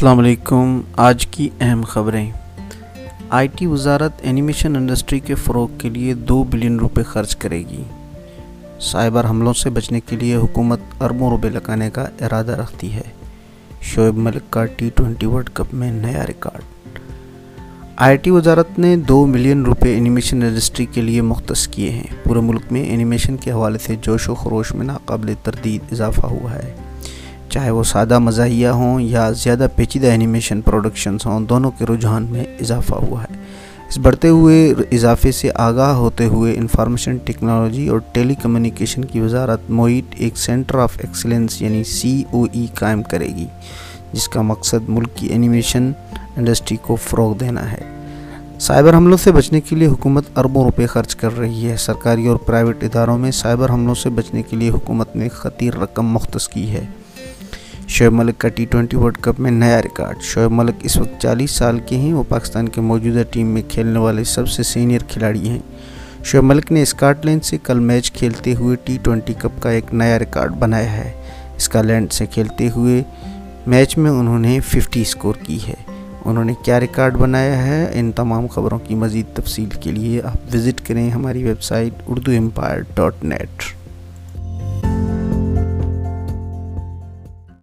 [0.00, 2.30] السلام علیکم۔ آج کی اہم خبریں۔
[3.30, 7.82] آئی ٹی وزارت اینیمیشن انڈسٹری کے فروغ کے لیے دو بلین روپے خرچ کرے گی۔
[8.80, 13.02] سائبر حملوں سے بچنے کے لیے حکومت اربوں روپے لگانے کا ارادہ رکھتی ہے۔
[13.82, 16.62] شعیب ملک کا ٹی ٹوینٹی ورلڈ کپ میں نیا ریکارڈ۔
[17.96, 22.40] آئی ٹی وزارت نے دو ملین روپے اینیمیشن انڈسٹری کے لیے مختص کیے ہیں۔ پورے
[22.40, 26.74] ملک میں اینیمیشن کے حوالے سے جوش و خروش میں ناقابل تردید اضافہ ہوا ہے۔
[27.50, 32.44] چاہے وہ سادہ مزاحیہ ہوں یا زیادہ پیچیدہ اینیمیشن پروڈکشنز ہوں، دونوں کے رجحان میں
[32.60, 33.36] اضافہ ہوا ہے۔
[33.88, 39.60] اس بڑھتے ہوئے اضافے سے آگاہ ہوتے ہوئے انفارمیشن ٹیکنالوجی اور ٹیلی کمیونیکیشن کی وزارت
[39.68, 43.46] موئٹ ایک سینٹر آف ایکسلنس یعنی سی او ای قائم کرے گی،
[44.12, 45.92] جس کا مقصد ملک کی اینیمیشن
[46.36, 47.80] انڈسٹری کو فروغ دینا ہے۔
[48.58, 52.36] سائبر حملوں سے بچنے کے لیے حکومت اربوں روپے خرچ کر رہی ہے۔ سرکاری اور
[52.36, 56.70] پرائیویٹ اداروں میں سائبر حملوں سے بچنے کے لیے حکومت نے خطیر رقم مختص کی
[56.70, 56.86] ہے۔
[57.90, 61.50] شعیب ملک کا ٹی ٹوینٹی ورلڈ کپ میں نیا ریکارڈ۔ شعیب ملک اس وقت چالیس
[61.50, 65.48] سال کے ہیں وہ پاکستان کے موجودہ ٹیم میں کھیلنے والے سب سے سینئر کھلاڑی
[65.48, 65.58] ہیں۔
[66.24, 69.84] شعیب ملک نے اسکاٹ لینڈ سے کل میچ کھیلتے ہوئے ٹی ٹوینٹی کپ کا ایک
[69.92, 71.12] نیا ریکارڈ بنایا ہے۔
[71.56, 73.02] اسکاٹ لینڈ سے کھیلتے ہوئے
[73.66, 75.74] میچ میں انہوں نے ففٹی اسکور کی ہے۔
[76.24, 80.54] انہوں نے کیا ریکارڈ بنایا ہے؟ ان تمام خبروں کی مزید تفصیل کے لیے آپ
[80.54, 83.62] وزٹ کریں ہماری website Urdu empire dot net